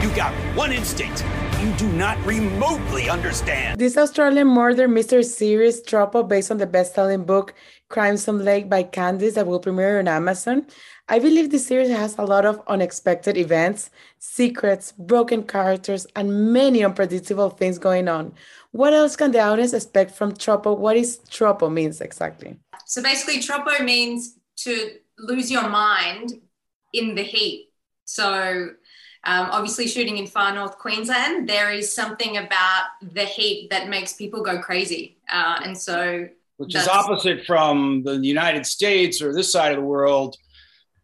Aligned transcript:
You 0.00 0.08
got 0.16 0.32
one 0.56 0.72
instinct. 0.72 1.22
You 1.60 1.70
do 1.72 1.86
not 1.92 2.16
remotely 2.24 3.10
understand. 3.10 3.78
This 3.78 3.98
Australian 3.98 4.46
murder 4.46 4.88
mystery 4.88 5.24
series, 5.24 5.82
Troppo, 5.82 6.22
based 6.22 6.50
on 6.50 6.56
the 6.56 6.66
best-selling 6.66 7.24
book 7.24 7.52
Crimson 7.90 8.42
Lake 8.42 8.70
by 8.70 8.82
Candice, 8.82 9.34
that 9.34 9.46
will 9.46 9.60
premiere 9.60 9.98
on 9.98 10.08
Amazon. 10.08 10.66
I 11.10 11.18
believe 11.18 11.50
this 11.50 11.66
series 11.66 11.90
has 11.90 12.16
a 12.16 12.24
lot 12.24 12.46
of 12.46 12.62
unexpected 12.66 13.36
events, 13.36 13.90
secrets, 14.18 14.92
broken 14.92 15.42
characters, 15.42 16.06
and 16.16 16.50
many 16.50 16.82
unpredictable 16.82 17.50
things 17.50 17.78
going 17.78 18.08
on. 18.08 18.32
What 18.70 18.94
else 18.94 19.16
can 19.16 19.32
the 19.32 19.40
audience 19.40 19.74
expect 19.74 20.12
from 20.12 20.34
Troppo? 20.34 20.72
What 20.72 20.96
is 20.96 21.18
Troppo 21.28 21.68
means 21.68 22.00
exactly? 22.00 22.56
So 22.86 23.02
basically, 23.02 23.42
Troppo 23.42 23.84
means 23.84 24.38
to 24.64 24.92
lose 25.18 25.50
your 25.50 25.68
mind 25.68 26.40
in 26.94 27.14
the 27.14 27.22
heat. 27.22 27.66
So 28.06 28.70
um, 29.24 29.48
obviously, 29.50 29.86
shooting 29.86 30.16
in 30.16 30.26
far 30.26 30.54
north 30.54 30.78
Queensland, 30.78 31.46
there 31.46 31.70
is 31.70 31.94
something 31.94 32.38
about 32.38 32.84
the 33.02 33.24
heat 33.24 33.68
that 33.70 33.88
makes 33.88 34.14
people 34.14 34.42
go 34.42 34.58
crazy. 34.60 35.18
Uh, 35.30 35.60
and 35.62 35.76
so, 35.76 36.26
which 36.56 36.74
is 36.74 36.88
opposite 36.88 37.44
from 37.44 38.02
the 38.02 38.16
United 38.16 38.64
States 38.64 39.20
or 39.20 39.34
this 39.34 39.52
side 39.52 39.72
of 39.72 39.78
the 39.78 39.84
world. 39.84 40.36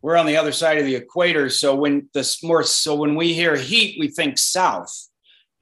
We're 0.00 0.16
on 0.16 0.26
the 0.26 0.36
other 0.36 0.52
side 0.52 0.78
of 0.78 0.84
the 0.84 0.94
equator. 0.94 1.50
So 1.50 1.74
when 1.74 2.08
the 2.14 2.38
more, 2.42 2.62
so 2.62 2.94
when 2.94 3.16
we 3.16 3.34
hear 3.34 3.56
heat, 3.56 3.96
we 3.98 4.08
think 4.08 4.38
south. 4.38 4.94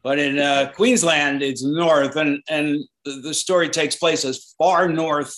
But 0.03 0.19
in 0.19 0.39
uh, 0.39 0.71
Queensland, 0.77 1.43
it's 1.43 1.65
north, 1.65 2.15
and 2.17 2.41
and 2.49 2.79
the, 3.05 3.21
the, 3.23 3.35
story 3.35 3.69
takes 3.69 3.97
place 3.97 4.25
as 4.25 4.55
far 4.59 4.87
north 4.87 5.35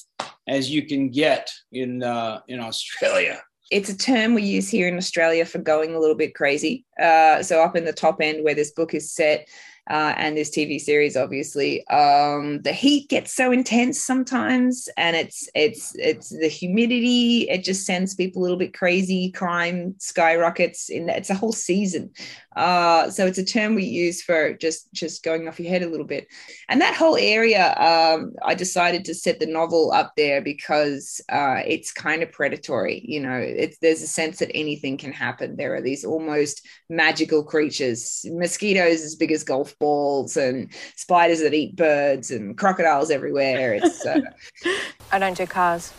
as 0.48 0.70
you 0.70 0.86
can 0.86 1.08
get 1.08 1.50
in 1.72 2.02
uh, 2.02 2.40
in 2.48 2.60
Australia 2.60 3.40
it's 3.70 3.88
a 3.88 3.96
term 3.96 4.34
we 4.34 4.42
use 4.42 4.68
here 4.68 4.88
in 4.88 4.96
Australia 4.96 5.44
for 5.44 5.58
going 5.58 5.94
a 5.94 5.98
little 5.98 6.14
bit 6.14 6.34
crazy. 6.34 6.84
Uh, 7.00 7.42
so 7.42 7.62
up 7.62 7.76
in 7.76 7.84
the 7.84 7.92
top 7.92 8.20
end 8.20 8.44
where 8.44 8.54
this 8.54 8.70
book 8.70 8.94
is 8.94 9.10
set, 9.10 9.48
uh, 9.88 10.14
and 10.16 10.36
this 10.36 10.50
TV 10.50 10.80
series, 10.80 11.16
obviously, 11.16 11.86
um, 11.88 12.60
the 12.62 12.72
heat 12.72 13.08
gets 13.08 13.32
so 13.32 13.52
intense 13.52 14.02
sometimes, 14.02 14.88
and 14.96 15.14
it's 15.14 15.48
it's 15.54 15.94
it's 15.96 16.30
the 16.30 16.48
humidity. 16.48 17.48
It 17.48 17.62
just 17.62 17.86
sends 17.86 18.14
people 18.14 18.42
a 18.42 18.44
little 18.44 18.56
bit 18.56 18.74
crazy. 18.74 19.30
Crime 19.30 19.94
skyrockets. 19.98 20.88
In 20.88 21.08
it's 21.08 21.30
a 21.30 21.34
whole 21.34 21.52
season. 21.52 22.10
Uh, 22.56 23.10
so 23.10 23.26
it's 23.26 23.38
a 23.38 23.44
term 23.44 23.74
we 23.74 23.84
use 23.84 24.22
for 24.22 24.54
just 24.54 24.92
just 24.92 25.22
going 25.22 25.46
off 25.46 25.60
your 25.60 25.68
head 25.68 25.82
a 25.82 25.88
little 25.88 26.06
bit. 26.06 26.26
And 26.68 26.80
that 26.80 26.94
whole 26.94 27.16
area, 27.16 27.74
um, 27.76 28.32
I 28.42 28.54
decided 28.54 29.04
to 29.04 29.14
set 29.14 29.38
the 29.38 29.46
novel 29.46 29.92
up 29.92 30.14
there 30.16 30.40
because 30.40 31.20
uh, 31.28 31.60
it's 31.66 31.92
kind 31.92 32.22
of 32.22 32.32
predatory. 32.32 33.02
You 33.06 33.20
know, 33.20 33.54
there's 33.82 34.02
a 34.02 34.08
sense 34.08 34.38
that 34.38 34.50
anything 34.54 34.96
can 34.96 35.12
happen. 35.12 35.56
There 35.56 35.74
are 35.74 35.82
these 35.82 36.04
almost 36.04 36.66
magical 36.88 37.44
creatures, 37.44 38.24
mosquitoes 38.30 39.02
as 39.02 39.14
big 39.14 39.32
as 39.32 39.44
golf 39.44 39.75
balls 39.78 40.36
and 40.36 40.70
spiders 40.96 41.40
that 41.40 41.54
eat 41.54 41.76
birds 41.76 42.30
and 42.30 42.56
crocodiles 42.56 43.10
everywhere. 43.10 43.74
It's 43.74 44.04
uh... 44.04 44.20
I 45.12 45.18
don't 45.18 45.36
do 45.36 45.46
cars. 45.46 45.92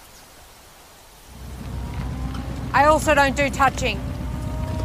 I 2.73 2.85
also 2.85 3.15
don't 3.15 3.35
do 3.35 3.49
touching. 3.49 3.99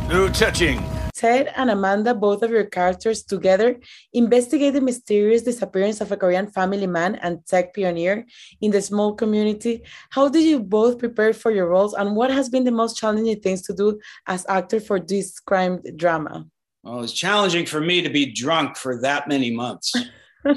No 0.08 0.28
touching. 0.28 0.82
Ted 1.14 1.52
and 1.56 1.70
Amanda, 1.70 2.14
both 2.14 2.42
of 2.42 2.50
your 2.50 2.64
characters 2.64 3.22
together, 3.22 3.78
investigate 4.12 4.74
the 4.74 4.80
mysterious 4.80 5.42
disappearance 5.42 6.00
of 6.00 6.10
a 6.10 6.16
Korean 6.16 6.48
family 6.48 6.86
man 6.86 7.14
and 7.16 7.46
tech 7.46 7.76
pioneer 7.76 8.26
in 8.60 8.72
the 8.72 8.82
small 8.82 9.14
community. 9.14 9.82
How 10.10 10.28
did 10.28 10.42
you 10.42 10.58
both 10.58 10.98
prepare 10.98 11.32
for 11.32 11.52
your 11.52 11.68
roles, 11.68 11.94
and 11.94 12.16
what 12.16 12.32
has 12.32 12.48
been 12.48 12.64
the 12.64 12.72
most 12.72 12.96
challenging 12.96 13.40
things 13.40 13.62
to 13.62 13.72
do 13.72 14.00
as 14.26 14.44
actor 14.48 14.80
for 14.80 14.98
this 14.98 15.38
crime 15.38 15.80
drama? 15.96 16.46
Well, 16.82 16.98
it 16.98 17.02
was 17.02 17.12
challenging 17.12 17.66
for 17.66 17.80
me 17.80 18.02
to 18.02 18.10
be 18.10 18.32
drunk 18.32 18.76
for 18.76 19.00
that 19.02 19.28
many 19.28 19.52
months. 19.52 19.92
I'm, 20.44 20.56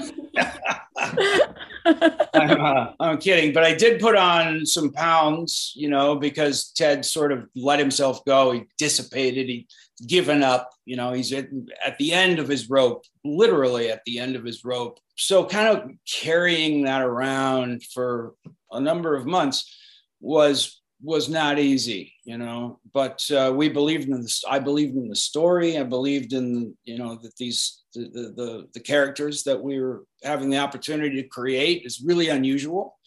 uh, 2.33 2.87
I'm, 2.99 3.17
kidding, 3.19 3.53
but 3.53 3.63
I 3.63 3.75
did 3.75 4.01
put 4.01 4.15
on 4.15 4.65
some 4.65 4.91
pounds, 4.91 5.71
you 5.75 5.87
know, 5.87 6.15
because 6.15 6.71
Ted 6.71 7.05
sort 7.05 7.31
of 7.31 7.47
let 7.55 7.77
himself 7.77 8.25
go. 8.25 8.51
He 8.53 8.63
dissipated. 8.79 9.47
He 9.47 9.67
given 10.07 10.41
up. 10.41 10.71
You 10.85 10.95
know, 10.95 11.13
he's 11.13 11.31
at, 11.31 11.47
at 11.85 11.97
the 11.99 12.11
end 12.11 12.39
of 12.39 12.47
his 12.47 12.69
rope, 12.69 13.05
literally 13.23 13.91
at 13.91 14.01
the 14.05 14.17
end 14.19 14.35
of 14.35 14.43
his 14.43 14.65
rope. 14.65 14.99
So, 15.17 15.45
kind 15.45 15.77
of 15.77 15.91
carrying 16.11 16.85
that 16.85 17.01
around 17.01 17.83
for 17.83 18.33
a 18.71 18.79
number 18.79 19.15
of 19.15 19.27
months 19.27 19.77
was 20.19 20.81
was 21.05 21.29
not 21.29 21.59
easy, 21.59 22.13
you 22.23 22.37
know. 22.37 22.79
But 22.93 23.23
uh, 23.31 23.53
we 23.55 23.69
believed 23.69 24.09
in 24.09 24.21
this. 24.21 24.43
I 24.49 24.59
believed 24.59 24.95
in 24.95 25.07
the 25.07 25.15
story. 25.15 25.77
I 25.77 25.83
believed 25.83 26.33
in 26.33 26.75
you 26.83 26.97
know 26.97 27.15
that 27.15 27.35
these 27.37 27.83
the, 27.93 28.01
the 28.01 28.21
the 28.35 28.67
the 28.73 28.79
characters 28.79 29.43
that 29.43 29.61
we 29.61 29.79
were 29.79 30.03
having 30.23 30.49
the 30.49 30.57
opportunity 30.57 31.21
to 31.21 31.27
create 31.27 31.85
is 31.85 32.03
really 32.03 32.29
unusual. 32.29 32.97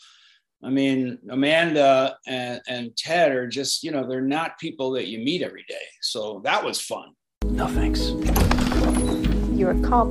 I 0.63 0.71
mean, 0.71 1.19
Amanda 1.31 2.17
and, 2.27 2.61
and 2.69 2.97
Ted 2.97 3.33
are 3.33 3.49
just 3.49 3.83
you 3.83 3.91
know 3.91 4.09
they're 4.09 4.21
not 4.21 4.59
people 4.59 4.93
that 4.93 5.09
you 5.09 5.19
meet 5.19 5.43
every 5.43 5.65
day. 5.69 5.87
So 6.01 6.41
that 6.45 6.65
was 6.65 6.81
fun. 6.81 7.11
No 7.45 7.67
thanks. 7.67 8.11
You're 9.59 9.73
a 9.73 9.81
cop 9.81 10.07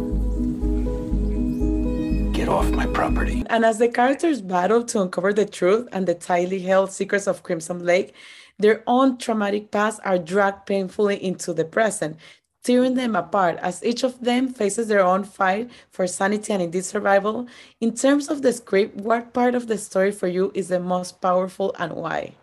get 2.47 2.53
off 2.53 2.71
my 2.71 2.85
property. 2.87 3.43
And 3.49 3.65
as 3.65 3.77
the 3.77 3.89
characters 3.89 4.41
battle 4.41 4.83
to 4.85 5.01
uncover 5.01 5.33
the 5.33 5.45
truth 5.45 5.87
and 5.91 6.07
the 6.07 6.13
tightly 6.13 6.59
held 6.61 6.91
secrets 6.91 7.27
of 7.27 7.43
Crimson 7.43 7.83
Lake, 7.85 8.13
their 8.57 8.83
own 8.87 9.17
traumatic 9.17 9.69
past 9.71 9.99
are 10.05 10.17
dragged 10.17 10.65
painfully 10.65 11.21
into 11.21 11.53
the 11.53 11.65
present, 11.65 12.17
tearing 12.63 12.95
them 12.95 13.15
apart 13.15 13.57
as 13.61 13.83
each 13.83 14.03
of 14.03 14.19
them 14.21 14.47
faces 14.47 14.87
their 14.87 15.05
own 15.05 15.23
fight 15.23 15.69
for 15.89 16.07
sanity 16.07 16.53
and 16.53 16.63
indeed 16.63 16.85
survival. 16.85 17.47
In 17.81 17.93
terms 17.93 18.29
of 18.29 18.41
the 18.41 18.53
script, 18.53 18.95
what 18.95 19.33
part 19.33 19.53
of 19.53 19.67
the 19.67 19.77
story 19.77 20.11
for 20.11 20.27
you 20.27 20.51
is 20.55 20.69
the 20.69 20.79
most 20.79 21.21
powerful 21.21 21.75
and 21.77 21.93
why? 21.93 22.33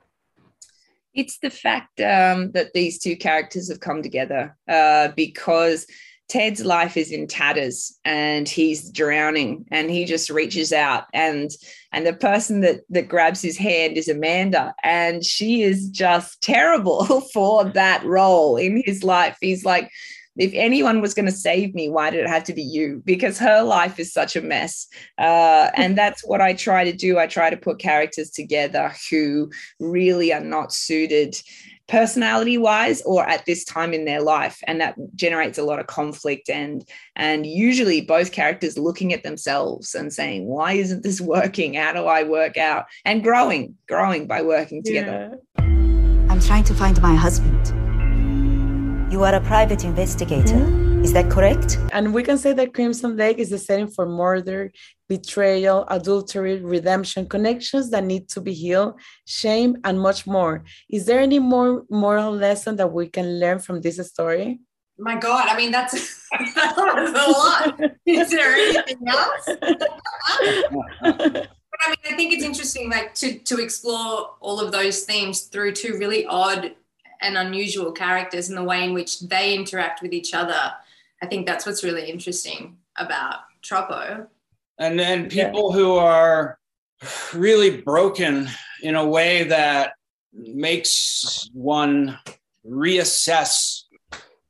It's 1.15 1.39
the 1.39 1.51
fact 1.51 2.01
um, 2.01 2.51
that 2.53 2.73
these 2.75 2.99
two 2.99 3.17
characters 3.17 3.69
have 3.71 3.81
come 3.81 4.03
together 4.03 4.57
uh, 4.69 5.09
because 5.17 5.87
Ted's 6.29 6.65
life 6.65 6.97
is 6.97 7.11
in 7.13 7.27
tatters 7.27 7.99
and 8.05 8.49
he's 8.49 8.91
drowning 8.91 9.67
and 9.71 9.91
he 9.91 10.05
just 10.05 10.31
reaches 10.31 10.73
out 10.73 11.05
and 11.13 11.51
and 11.93 12.07
the 12.07 12.15
person 12.15 12.61
that 12.61 12.81
that 12.89 13.09
grabs 13.09 13.43
his 13.43 13.59
hand 13.59 13.97
is 13.97 14.09
Amanda 14.09 14.75
and 14.83 15.25
she 15.25 15.63
is 15.63 15.89
just 15.91 16.41
terrible 16.41 17.21
for 17.33 17.65
that 17.65 18.03
role 18.05 18.57
in 18.57 18.83
his 18.85 19.05
life. 19.05 19.37
He's 19.41 19.65
like 19.65 19.91
if 20.37 20.51
anyone 20.55 21.01
was 21.01 21.15
going 21.15 21.27
to 21.27 21.33
save 21.33 21.75
me, 21.75 21.89
why 21.89 22.11
did 22.11 22.21
it 22.25 22.29
have 22.29 22.45
to 22.45 22.53
be 22.53 22.63
you? 22.63 23.03
Because 23.05 23.39
her 23.39 23.63
life 23.63 24.01
is 24.01 24.13
such 24.13 24.35
a 24.35 24.43
mess. 24.43 24.89
Uh, 25.17 25.71
and 25.77 25.97
that's 25.99 26.25
what 26.25 26.41
I 26.41 26.55
try 26.55 26.85
to 26.85 26.93
do. 26.93 27.19
I 27.19 27.27
try 27.27 27.51
to 27.51 27.57
put 27.57 27.79
characters 27.79 28.31
together 28.31 28.93
who 29.11 29.51
really 29.79 30.33
are 30.33 30.41
not 30.41 30.73
suited 30.73 31.37
personality 31.89 32.57
wise 32.57 33.03
or 33.03 33.29
at 33.29 33.45
this 33.47 33.65
time 33.65 33.93
in 33.93 34.05
their 34.05 34.23
life. 34.23 34.59
And 34.67 34.81
that 34.81 34.95
generates 35.15 35.59
a 35.59 35.63
lot 35.65 35.79
of 35.79 35.87
conflict 35.87 36.49
and 36.49 36.85
and 37.17 37.47
usually 37.47 38.01
both 38.01 38.33
characters 38.33 38.79
looking 38.79 39.13
at 39.13 39.23
themselves 39.23 39.95
and 39.95 40.13
saying 40.13 40.47
why 40.47 40.73
isn't 40.73 41.03
this 41.03 41.21
working? 41.21 41.75
How 41.75 41.93
do 41.93 42.07
i 42.07 42.23
work 42.23 42.57
out? 42.57 42.87
And 43.05 43.23
growing 43.23 43.77
growing 43.89 44.27
by 44.27 44.43
working 44.43 44.83
together. 44.83 45.39
Yeah. 45.59 45.65
i'm 46.31 46.41
trying 46.41 46.65
to 46.65 46.75
find 46.75 47.01
my 47.03 47.15
husband. 47.15 47.73
You 49.13 49.23
are 49.23 49.35
a 49.35 49.41
private 49.41 49.85
investigator. 49.85 50.55
Mm-hmm. 50.55 50.84
Is 51.05 51.13
that 51.13 51.31
correct? 51.31 51.77
And 51.93 52.15
we 52.15 52.23
can 52.23 52.39
say 52.39 52.55
that 52.55 52.73
Crimson 52.73 53.15
Lake 53.15 53.37
is 53.37 53.51
the 53.51 53.59
setting 53.59 53.89
for 53.89 54.07
murder, 54.07 54.73
betrayal, 55.07 55.85
adultery, 55.89 56.63
redemption, 56.63 57.29
connections 57.29 57.91
that 57.91 58.05
need 58.05 58.31
to 58.31 58.41
be 58.41 58.55
healed, 58.55 58.99
shame, 59.27 59.77
and 59.85 60.01
much 60.01 60.27
more. 60.27 60.65
Is 60.89 61.05
there 61.05 61.21
any 61.21 61.39
more 61.39 61.85
moral 61.91 62.33
lesson 62.33 62.77
that 62.77 62.91
we 62.91 63.09
can 63.09 63.39
learn 63.39 63.59
from 63.59 63.83
this 63.83 63.99
story? 64.09 64.61
My 64.99 65.17
God, 65.17 65.47
I 65.47 65.59
mean, 65.59 65.71
that's, 65.71 66.27
that's 66.55 66.79
a 66.79 67.31
lot. 67.31 67.81
Is 68.07 68.31
there 68.31 68.55
anything 68.55 69.07
else? 69.07 69.45
but 69.61 69.91
I 71.03 71.91
mean, 71.91 72.13
I 72.13 72.17
think 72.17 72.33
it's 72.33 72.45
interesting, 72.45 72.89
like 72.89 73.15
to 73.17 73.39
to 73.41 73.59
explore 73.59 74.31
all 74.41 74.59
of 74.59 74.73
those 74.73 75.03
themes 75.03 75.43
through 75.43 75.73
two 75.73 75.99
really 75.99 76.25
odd 76.25 76.75
and 77.21 77.37
unusual 77.37 77.93
characters 77.93 78.49
and 78.49 78.57
the 78.57 78.65
way 78.65 78.85
in 78.85 78.95
which 78.95 79.21
they 79.21 79.55
interact 79.55 80.01
with 80.01 80.15
each 80.15 80.33
other 80.33 80.73
I 81.23 81.27
think 81.27 81.47
that's 81.47 81.67
what's 81.67 81.85
really 81.85 82.11
interesting 82.11 82.77
about 82.97 83.41
Troppo. 83.63 84.27
And 84.79 84.99
then 84.99 85.29
people 85.29 85.71
yeah. 85.71 85.77
who 85.77 85.95
are 85.97 86.59
really 87.35 87.81
broken 87.81 88.49
in 88.83 88.97
a 88.97 89.07
way 89.07 89.45
that 89.45 89.93
makes 90.33 91.49
one 91.53 92.19
reassess 92.67 93.83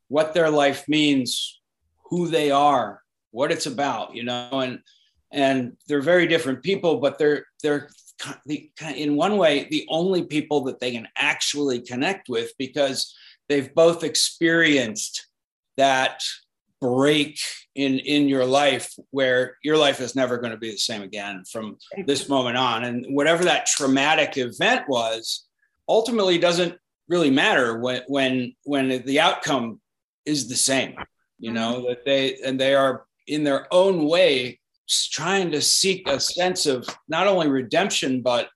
what 0.09 0.35
their 0.35 0.51
life 0.51 0.89
means, 0.89 1.61
who 2.07 2.29
they 2.29 2.51
are, 2.51 3.01
what 3.31 3.53
it's 3.53 3.67
about, 3.67 4.15
you 4.15 4.25
know, 4.25 4.49
and 4.53 4.81
and 5.33 5.77
they're 5.89 6.01
very 6.01 6.29
different 6.29 6.63
people, 6.63 6.99
but 6.99 7.19
they're 7.19 7.45
they're 7.63 7.89
the, 8.47 8.71
in 8.95 9.17
one 9.17 9.37
way 9.37 9.67
the 9.71 9.87
only 9.89 10.23
people 10.23 10.63
that 10.65 10.81
they 10.81 10.93
can 10.93 11.09
actually 11.17 11.81
connect 11.81 12.29
with 12.29 12.53
because 12.59 13.15
they've 13.49 13.75
both 13.75 14.05
experienced 14.05 15.27
that 15.77 16.23
break 16.85 17.39
in 17.75 17.99
in 18.01 18.29
your 18.29 18.45
life 18.45 18.93
where 19.11 19.57
your 19.63 19.79
life 19.79 20.01
is 20.01 20.15
never 20.15 20.37
going 20.39 20.53
to 20.53 20.59
be 20.59 20.71
the 20.71 20.77
same 20.77 21.03
again 21.03 21.43
from 21.51 21.77
this 22.07 22.29
moment 22.29 22.57
on. 22.57 22.85
And 22.85 23.07
whatever 23.09 23.45
that 23.45 23.67
traumatic 23.67 24.37
event 24.37 24.89
was 24.89 25.47
ultimately 25.89 26.39
doesn't 26.39 26.75
really 27.09 27.31
matter 27.31 27.79
when 27.79 28.03
when 28.07 28.55
when 28.65 28.89
the 29.05 29.21
outcome 29.21 29.81
is 30.25 30.49
the 30.49 30.57
same 30.57 30.95
you 31.39 31.53
know 31.53 31.75
Mm-hmm. 31.75 31.89
that 31.89 32.05
they 32.05 32.37
and 32.47 32.59
they 32.59 32.75
are 32.75 33.05
in 33.27 33.45
their 33.45 33.67
own 33.73 34.07
way 34.09 34.59
trying 35.11 35.51
to 35.53 35.61
seek 35.61 36.09
a 36.09 36.19
sense 36.21 36.67
of 36.67 36.87
not 37.09 37.27
only 37.27 37.49
redemption 37.49 38.23
but 38.23 38.49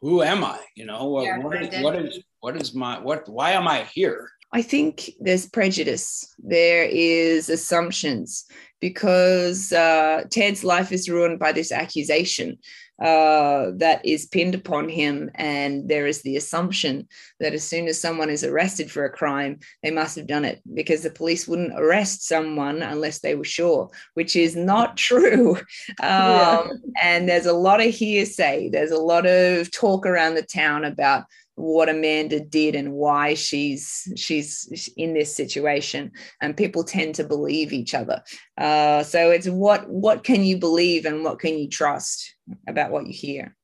who 0.00 0.22
am 0.22 0.44
i 0.44 0.60
you 0.74 0.86
know? 0.86 1.22
Yeah, 1.22 1.38
what, 1.38 1.62
is, 1.62 1.82
what 1.82 1.96
is 1.96 2.20
what 2.40 2.56
is 2.60 2.74
my 2.74 2.98
what 3.00 3.28
why 3.28 3.50
am 3.52 3.66
i 3.66 3.82
here 3.98 4.30
I 4.56 4.62
think 4.62 5.10
there's 5.20 5.46
prejudice. 5.46 6.34
There 6.38 6.84
is 6.84 7.50
assumptions 7.50 8.46
because 8.80 9.70
uh, 9.70 10.22
Ted's 10.30 10.64
life 10.64 10.92
is 10.92 11.10
ruined 11.10 11.38
by 11.38 11.52
this 11.52 11.70
accusation 11.70 12.56
uh, 12.98 13.72
that 13.76 14.00
is 14.02 14.24
pinned 14.24 14.54
upon 14.54 14.88
him, 14.88 15.30
and 15.34 15.86
there 15.90 16.06
is 16.06 16.22
the 16.22 16.36
assumption 16.36 17.06
that 17.38 17.52
as 17.52 17.64
soon 17.64 17.86
as 17.86 18.00
someone 18.00 18.30
is 18.30 18.44
arrested 18.44 18.90
for 18.90 19.04
a 19.04 19.12
crime, 19.12 19.58
they 19.82 19.90
must 19.90 20.16
have 20.16 20.26
done 20.26 20.46
it 20.46 20.62
because 20.72 21.02
the 21.02 21.10
police 21.10 21.46
wouldn't 21.46 21.78
arrest 21.78 22.26
someone 22.26 22.80
unless 22.80 23.18
they 23.18 23.34
were 23.34 23.44
sure, 23.44 23.90
which 24.14 24.36
is 24.36 24.56
not 24.56 24.96
true. 24.96 25.58
Um, 26.02 26.82
And 27.02 27.28
there's 27.28 27.46
a 27.46 27.52
lot 27.52 27.80
of 27.80 27.94
hearsay. 27.94 28.70
There's 28.70 28.90
a 28.90 28.98
lot 28.98 29.26
of 29.26 29.70
talk 29.70 30.06
around 30.06 30.34
the 30.34 30.42
town 30.42 30.84
about 30.84 31.24
what 31.56 31.88
Amanda 31.88 32.38
did 32.38 32.74
and 32.74 32.92
why 32.92 33.34
she's 33.34 34.12
she's 34.16 34.88
in 34.96 35.14
this 35.14 35.34
situation, 35.34 36.12
and 36.40 36.56
people 36.56 36.84
tend 36.84 37.14
to 37.16 37.24
believe 37.24 37.72
each 37.72 37.94
other. 37.94 38.22
Uh, 38.56 39.02
so 39.02 39.30
it's 39.30 39.48
what 39.48 39.88
what 39.88 40.22
can 40.22 40.44
you 40.44 40.58
believe 40.58 41.04
and 41.04 41.24
what 41.24 41.40
can 41.40 41.58
you 41.58 41.68
trust 41.68 42.34
about 42.68 42.90
what 42.90 43.06
you 43.06 43.12
hear. 43.12 43.56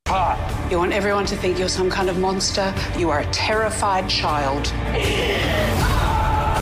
You 0.70 0.78
want 0.78 0.92
everyone 0.92 1.26
to 1.26 1.36
think 1.36 1.58
you're 1.58 1.68
some 1.68 1.88
kind 1.88 2.10
of 2.10 2.18
monster. 2.18 2.74
You 2.98 3.10
are 3.10 3.20
a 3.20 3.26
terrified 3.26 4.08
child. 4.08 4.66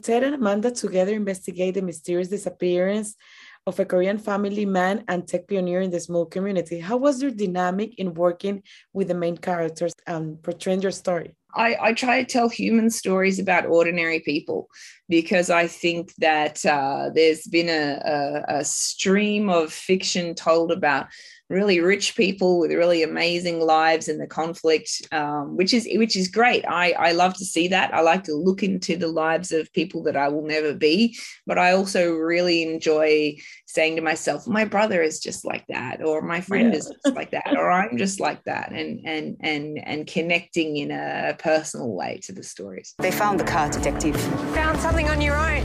Ted 0.02 0.22
and 0.22 0.34
Amanda 0.34 0.70
together 0.70 1.14
investigate 1.14 1.74
the 1.74 1.82
mysterious 1.82 2.28
disappearance 2.28 3.16
of 3.66 3.78
a 3.78 3.84
Korean 3.84 4.18
family 4.18 4.64
man 4.64 5.04
and 5.08 5.26
tech 5.26 5.48
pioneer 5.48 5.80
in 5.80 5.90
the 5.90 6.00
small 6.00 6.26
community. 6.26 6.80
How 6.80 6.96
was 6.96 7.22
your 7.22 7.30
dynamic 7.30 7.98
in 7.98 8.14
working 8.14 8.62
with 8.92 9.08
the 9.08 9.14
main 9.14 9.36
characters 9.36 9.92
and 10.06 10.42
portraying 10.42 10.82
your 10.82 10.92
story? 10.92 11.34
I, 11.54 11.76
I 11.80 11.92
try 11.92 12.22
to 12.22 12.32
tell 12.32 12.48
human 12.48 12.90
stories 12.90 13.38
about 13.38 13.66
ordinary 13.66 14.20
people 14.20 14.68
because 15.08 15.50
I 15.50 15.66
think 15.66 16.14
that 16.18 16.64
uh, 16.64 17.10
there's 17.12 17.46
been 17.46 17.68
a, 17.68 18.00
a, 18.04 18.58
a 18.60 18.64
stream 18.64 19.50
of 19.50 19.72
fiction 19.72 20.34
told 20.34 20.70
about 20.70 21.06
really 21.50 21.80
rich 21.80 22.14
people 22.16 22.60
with 22.60 22.70
really 22.70 23.02
amazing 23.02 23.60
lives 23.60 24.08
and 24.08 24.20
the 24.20 24.26
conflict, 24.26 25.02
um, 25.12 25.56
which 25.56 25.74
is 25.74 25.86
which 25.94 26.16
is 26.16 26.28
great. 26.28 26.64
I, 26.66 26.92
I 26.92 27.12
love 27.12 27.34
to 27.34 27.44
see 27.44 27.68
that. 27.68 27.92
I 27.92 28.00
like 28.00 28.22
to 28.24 28.34
look 28.34 28.62
into 28.62 28.96
the 28.96 29.08
lives 29.08 29.50
of 29.50 29.70
people 29.72 30.02
that 30.04 30.16
I 30.16 30.28
will 30.28 30.46
never 30.46 30.72
be, 30.72 31.18
but 31.46 31.58
I 31.58 31.72
also 31.72 32.12
really 32.12 32.62
enjoy 32.62 33.36
saying 33.66 33.96
to 33.96 34.02
myself, 34.02 34.46
my 34.46 34.64
brother 34.64 35.02
is 35.02 35.18
just 35.20 35.44
like 35.44 35.64
that, 35.68 36.02
or 36.02 36.22
my 36.22 36.40
friend 36.40 36.70
Yeah. 36.72 36.78
is 36.78 36.92
just 37.04 37.16
like 37.16 37.32
that, 37.32 37.52
or 37.56 37.70
I'm 37.70 37.98
just 37.98 38.20
like 38.20 38.42
that, 38.44 38.70
and 38.72 39.00
and 39.04 39.36
and 39.40 39.78
and 39.84 40.06
connecting 40.06 40.76
in 40.76 40.92
a 40.92 41.36
personal 41.38 41.92
way 41.92 42.20
to 42.24 42.32
the 42.32 42.44
stories. 42.44 42.94
They 43.00 43.10
found 43.10 43.40
the 43.40 43.44
car, 43.44 43.68
Detective. 43.68 44.16
Found 44.54 44.78
something 44.80 45.08
on 45.08 45.20
your 45.20 45.36
own. 45.36 45.64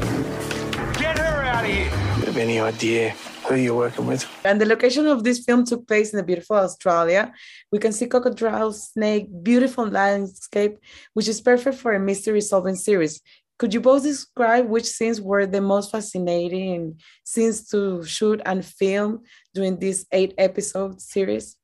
Get 0.94 1.20
her 1.20 1.44
out 1.44 1.64
of 1.64 1.70
here. 1.70 1.86
You 1.86 2.26
have 2.26 2.38
any 2.38 2.60
idea 2.60 3.14
who 3.48 3.56
you're 3.56 3.76
working 3.76 4.06
with? 4.06 4.28
And 4.44 4.60
the 4.60 4.66
location 4.66 5.08
of 5.08 5.24
this 5.24 5.44
film 5.44 5.66
took 5.66 5.88
place 5.88 6.12
in 6.14 6.18
the 6.18 6.24
beautiful 6.24 6.58
Australia. 6.58 7.34
We 7.72 7.80
can 7.80 7.92
see 7.92 8.08
crocodiles, 8.08 8.92
snake, 8.92 9.28
beautiful 9.44 9.88
landscape, 9.88 10.78
which 11.14 11.28
is 11.28 11.42
perfect 11.42 11.78
for 11.78 11.94
a 11.94 12.00
mystery 12.00 12.42
solving 12.42 12.76
series. 12.76 13.22
Could 13.58 13.74
you 13.74 13.80
both 13.80 14.04
describe 14.04 14.68
which 14.68 14.86
scenes 14.86 15.22
were 15.22 15.46
the 15.46 15.62
most 15.62 15.92
fascinating 15.92 17.00
scenes 17.24 17.68
to 17.70 18.04
shoot 18.04 18.42
and 18.46 18.66
film 18.66 19.24
during 19.54 19.80
this 19.80 20.06
eight 20.12 20.34
episode 20.38 21.00
series? 21.02 21.56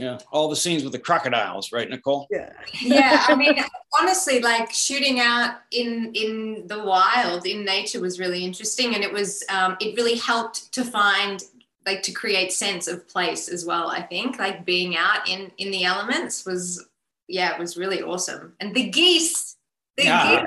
Yeah. 0.00 0.18
All 0.32 0.48
the 0.48 0.56
scenes 0.56 0.82
with 0.82 0.92
the 0.92 0.98
crocodiles 0.98 1.72
right 1.72 1.88
nicole? 1.88 2.26
Yeah. 2.30 2.52
yeah 2.82 3.24
i 3.28 3.34
mean 3.34 3.56
honestly 4.00 4.40
like 4.40 4.72
shooting 4.72 5.20
out 5.20 5.56
in 5.70 6.10
in 6.14 6.66
the 6.66 6.82
wild 6.82 7.46
in 7.46 7.64
nature 7.64 8.00
was 8.00 8.18
really 8.18 8.44
interesting 8.44 8.94
and 8.94 9.04
it 9.04 9.12
was 9.12 9.44
um, 9.48 9.76
it 9.80 9.96
really 9.96 10.16
helped 10.16 10.72
to 10.72 10.84
find 10.84 11.42
like 11.86 12.02
to 12.02 12.12
create 12.12 12.52
sense 12.52 12.88
of 12.88 13.08
place 13.08 13.48
as 13.48 13.64
well 13.64 13.88
i 13.88 14.02
think. 14.02 14.38
Like 14.38 14.64
being 14.64 14.96
out 14.96 15.28
in 15.28 15.50
in 15.58 15.70
the 15.70 15.84
elements 15.84 16.44
was 16.46 16.86
yeah 17.28 17.52
it 17.54 17.58
was 17.58 17.76
really 17.76 18.02
awesome. 18.02 18.54
And 18.60 18.74
the 18.74 18.88
geese! 18.90 19.56
The 19.96 20.04
Yeah. 20.04 20.46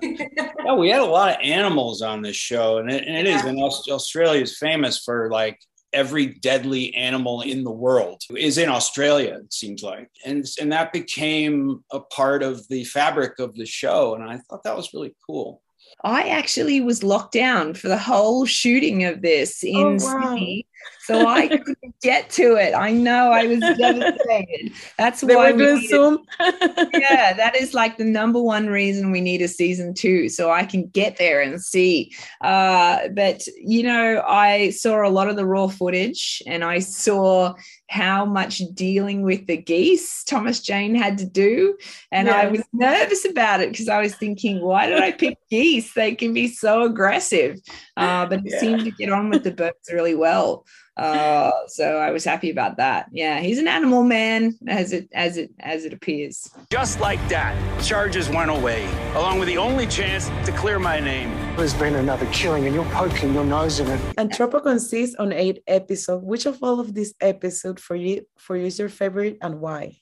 geese! 0.00 0.20
Yeah 0.64 0.74
we 0.74 0.88
had 0.90 1.00
a 1.00 1.04
lot 1.04 1.30
of 1.30 1.36
animals 1.42 2.02
on 2.02 2.22
this 2.22 2.36
show 2.36 2.78
and 2.78 2.90
it, 2.90 3.04
and 3.06 3.16
it 3.16 3.26
is 3.26 3.42
and 3.44 3.58
australia 3.60 4.42
is 4.42 4.58
famous 4.58 4.98
for 5.06 5.30
like 5.30 5.58
every 5.92 6.26
deadly 6.26 6.94
animal 6.94 7.42
in 7.42 7.64
the 7.64 7.70
world 7.70 8.22
is 8.36 8.58
in 8.58 8.68
australia 8.68 9.38
it 9.42 9.52
seems 9.52 9.82
like 9.82 10.08
and 10.24 10.44
and 10.60 10.72
that 10.72 10.92
became 10.92 11.82
a 11.92 12.00
part 12.00 12.42
of 12.42 12.66
the 12.68 12.84
fabric 12.84 13.38
of 13.38 13.54
the 13.54 13.66
show 13.66 14.14
and 14.14 14.24
i 14.24 14.38
thought 14.38 14.62
that 14.62 14.76
was 14.76 14.92
really 14.94 15.14
cool 15.26 15.60
I 16.04 16.28
actually 16.30 16.80
was 16.80 17.04
locked 17.04 17.32
down 17.32 17.74
for 17.74 17.88
the 17.88 17.98
whole 17.98 18.44
shooting 18.46 19.04
of 19.04 19.22
this 19.22 19.62
in 19.62 19.76
Oh, 19.76 19.92
wow. 19.92 19.98
Sydney. 19.98 20.66
So 21.04 21.26
I 21.26 21.48
couldn't 21.48 21.94
get 22.00 22.30
to 22.30 22.54
it. 22.56 22.74
I 22.74 22.92
know 22.92 23.32
I 23.32 23.46
was 23.46 23.58
devastated. 23.58 24.72
That's 24.98 25.20
They 25.20 25.34
why 25.34 25.50
we 25.52 25.64
needed- 25.64 25.88
Zoom. 25.88 26.18
yeah, 26.40 27.32
that 27.36 27.56
is 27.56 27.74
like 27.74 27.96
the 27.98 28.04
number 28.04 28.40
one 28.40 28.68
reason 28.68 29.10
we 29.10 29.20
need 29.20 29.42
a 29.42 29.48
season 29.48 29.94
two, 29.94 30.28
so 30.28 30.50
I 30.50 30.64
can 30.64 30.86
get 30.88 31.16
there 31.16 31.40
and 31.40 31.60
see. 31.60 32.12
Uh, 32.40 33.08
but 33.08 33.42
you 33.58 33.82
know, 33.82 34.22
I 34.26 34.70
saw 34.70 35.06
a 35.06 35.10
lot 35.10 35.28
of 35.28 35.36
the 35.36 35.44
raw 35.46 35.66
footage, 35.66 36.40
and 36.46 36.62
I 36.62 36.78
saw 36.78 37.54
how 37.88 38.24
much 38.24 38.62
dealing 38.72 39.20
with 39.22 39.46
the 39.46 39.56
geese 39.56 40.24
Thomas 40.24 40.60
Jane 40.60 40.94
had 40.94 41.18
to 41.18 41.26
do, 41.26 41.76
and 42.10 42.30
I 42.30 42.46
was 42.46 42.62
nervous 42.72 43.24
about 43.24 43.60
it 43.60 43.70
because 43.72 43.88
I 43.88 44.00
was 44.00 44.14
thinking, 44.14 44.62
why 44.62 44.86
did 44.86 44.98
I 45.02 45.12
pick 45.12 45.36
geese? 45.50 45.92
They 45.94 46.14
can 46.14 46.32
be 46.32 46.46
so 46.48 46.82
aggressive, 46.84 47.58
uh, 47.96 48.26
but 48.26 48.38
it 48.44 48.52
Yeah. 48.52 48.60
seemed 48.60 48.84
to 48.84 48.92
get 48.92 49.10
on 49.10 49.28
with 49.30 49.42
the 49.44 49.50
birds 49.50 49.90
really 49.92 50.14
well. 50.14 50.64
Uh, 50.96 51.50
so 51.68 51.96
I 51.96 52.10
was 52.10 52.24
happy 52.24 52.50
about 52.50 52.76
that. 52.76 53.06
Yeah, 53.12 53.40
he's 53.40 53.58
an 53.58 53.66
animal 53.66 54.02
man, 54.02 54.58
as 54.68 54.92
it 54.92 55.08
as 55.14 55.38
it 55.38 55.50
as 55.60 55.84
it 55.84 55.92
appears. 55.92 56.50
Just 56.70 57.00
like 57.00 57.20
that, 57.28 57.56
charges 57.82 58.28
went 58.28 58.50
away, 58.50 58.84
along 59.14 59.38
with 59.38 59.48
the 59.48 59.56
only 59.56 59.86
chance 59.86 60.28
to 60.44 60.52
clear 60.52 60.78
my 60.78 61.00
name. 61.00 61.30
There's 61.56 61.74
been 61.74 61.94
another 61.94 62.26
killing 62.26 62.66
and 62.66 62.74
you're 62.74 62.84
poking 62.92 63.32
your 63.32 63.44
nose 63.44 63.80
in 63.80 63.88
it. 63.88 64.00
And 64.18 64.30
Troppo 64.32 64.60
consists 64.60 65.16
on 65.16 65.32
eight 65.32 65.62
episodes. 65.66 66.24
Which 66.24 66.44
of 66.44 66.62
all 66.62 66.78
of 66.78 66.92
these 66.92 67.14
episodes 67.20 67.80
for 67.80 67.96
you 67.96 68.26
for 68.36 68.56
you 68.56 68.66
is 68.66 68.78
your 68.78 68.90
favorite 68.90 69.38
and 69.40 69.60
why? 69.60 70.01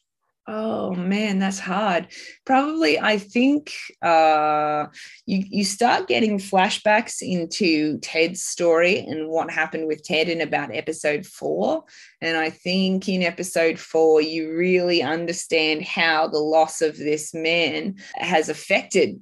Oh 0.53 0.97
man, 0.97 1.39
that's 1.39 1.61
hard. 1.61 2.09
Probably, 2.45 2.99
I 2.99 3.19
think 3.19 3.73
uh, 4.03 4.87
you 5.25 5.45
you 5.49 5.65
start 5.65 6.09
getting 6.09 6.39
flashbacks 6.39 7.23
into 7.23 8.01
Ted's 8.01 8.43
story 8.43 8.99
and 8.99 9.29
what 9.29 9.49
happened 9.49 9.87
with 9.87 10.03
Ted 10.03 10.29
in 10.29 10.41
about 10.41 10.75
episode 10.75 11.25
four. 11.25 11.85
And 12.21 12.37
I 12.37 12.51
think 12.51 13.09
in 13.09 13.23
episode 13.23 13.79
four, 13.79 14.23
you 14.23 14.53
really 14.53 15.05
understand 15.05 15.85
how 15.85 16.27
the 16.27 16.41
loss 16.41 16.81
of 16.81 16.97
this 16.97 17.33
man 17.33 17.95
has 18.15 18.49
affected. 18.49 19.21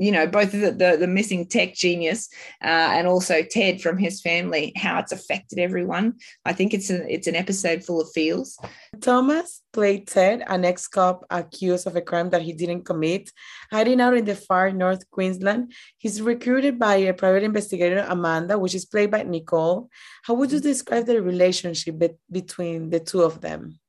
You 0.00 0.12
know, 0.12 0.26
both 0.26 0.52
the, 0.52 0.72
the, 0.72 0.96
the 0.98 1.06
missing 1.06 1.46
tech 1.46 1.74
genius 1.74 2.28
uh, 2.64 2.88
and 2.96 3.06
also 3.06 3.42
Ted 3.42 3.82
from 3.82 3.98
his 3.98 4.22
family, 4.22 4.72
how 4.76 4.98
it's 4.98 5.12
affected 5.12 5.58
everyone. 5.58 6.14
I 6.46 6.54
think 6.54 6.72
it's 6.72 6.88
a, 6.88 7.06
it's 7.12 7.26
an 7.26 7.36
episode 7.36 7.84
full 7.84 8.00
of 8.00 8.10
feels. 8.12 8.58
Thomas 9.00 9.60
played 9.72 10.06
Ted, 10.06 10.42
an 10.46 10.64
ex 10.64 10.88
cop 10.88 11.24
accused 11.30 11.86
of 11.86 11.96
a 11.96 12.00
crime 12.00 12.30
that 12.30 12.42
he 12.42 12.52
didn't 12.54 12.84
commit, 12.84 13.30
hiding 13.70 14.00
out 14.00 14.16
in 14.16 14.24
the 14.24 14.34
far 14.34 14.72
north 14.72 15.08
Queensland. 15.10 15.72
He's 15.98 16.22
recruited 16.22 16.78
by 16.78 16.96
a 16.96 17.12
private 17.12 17.42
investigator, 17.42 18.06
Amanda, 18.08 18.58
which 18.58 18.74
is 18.74 18.86
played 18.86 19.10
by 19.10 19.22
Nicole. 19.22 19.90
How 20.24 20.34
would 20.34 20.52
you 20.52 20.60
describe 20.60 21.06
the 21.06 21.20
relationship 21.20 21.98
be- 21.98 22.20
between 22.30 22.88
the 22.88 23.00
two 23.00 23.22
of 23.22 23.40
them? 23.42 23.79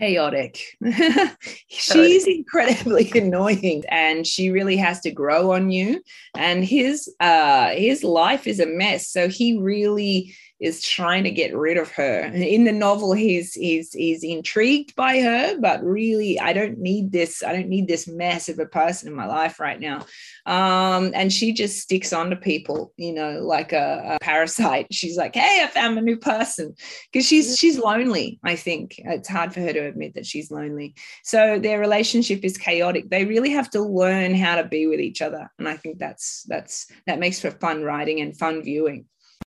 Chaotic. 0.00 0.58
She's 1.68 2.26
incredibly 2.26 3.10
annoying 3.14 3.84
and 3.88 4.26
she 4.26 4.50
really 4.50 4.76
has 4.76 5.00
to 5.00 5.10
grow 5.10 5.52
on 5.52 5.70
you 5.70 6.02
and 6.34 6.64
his 6.64 7.08
uh 7.20 7.70
his 7.70 8.02
life 8.02 8.46
is 8.46 8.60
a 8.60 8.66
mess 8.66 9.08
so 9.08 9.28
he 9.28 9.58
really 9.58 10.34
is 10.60 10.82
trying 10.82 11.24
to 11.24 11.30
get 11.30 11.56
rid 11.56 11.78
of 11.78 11.90
her. 11.92 12.20
In 12.20 12.64
the 12.64 12.72
novel, 12.72 13.12
he's 13.12 13.54
he's 13.54 13.92
he's 13.92 14.22
intrigued 14.22 14.94
by 14.94 15.18
her, 15.20 15.58
but 15.58 15.82
really, 15.82 16.38
I 16.38 16.52
don't 16.52 16.78
need 16.78 17.12
this. 17.12 17.42
I 17.42 17.52
don't 17.52 17.68
need 17.68 17.88
this 17.88 18.06
mess 18.06 18.48
of 18.48 18.58
a 18.58 18.66
person 18.66 19.08
in 19.08 19.14
my 19.14 19.26
life 19.26 19.58
right 19.58 19.80
now. 19.80 20.04
Um, 20.44 21.12
and 21.14 21.32
she 21.32 21.52
just 21.52 21.80
sticks 21.80 22.12
on 22.12 22.30
to 22.30 22.36
people, 22.36 22.92
you 22.96 23.12
know, 23.12 23.40
like 23.40 23.72
a, 23.72 24.16
a 24.20 24.24
parasite. 24.24 24.88
She's 24.92 25.16
like, 25.16 25.34
"Hey, 25.34 25.62
I 25.64 25.66
found 25.66 25.98
a 25.98 26.02
new 26.02 26.16
person," 26.16 26.74
because 27.10 27.26
she's 27.26 27.56
she's 27.56 27.78
lonely. 27.78 28.38
I 28.44 28.56
think 28.56 28.96
it's 28.98 29.28
hard 29.28 29.54
for 29.54 29.60
her 29.60 29.72
to 29.72 29.80
admit 29.80 30.14
that 30.14 30.26
she's 30.26 30.50
lonely. 30.50 30.94
So 31.24 31.58
their 31.58 31.80
relationship 31.80 32.40
is 32.44 32.58
chaotic. 32.58 33.08
They 33.08 33.24
really 33.24 33.50
have 33.50 33.70
to 33.70 33.80
learn 33.80 34.34
how 34.34 34.56
to 34.56 34.64
be 34.64 34.86
with 34.86 35.00
each 35.00 35.22
other, 35.22 35.50
and 35.58 35.66
I 35.66 35.76
think 35.76 35.98
that's 35.98 36.44
that's 36.48 36.86
that 37.06 37.18
makes 37.18 37.40
for 37.40 37.50
fun 37.50 37.82
writing 37.82 38.20
and 38.20 38.36
fun 38.36 38.62
viewing. 38.62 39.06